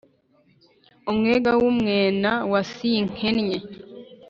[1.11, 3.57] umwega w’umwena wa sinkennye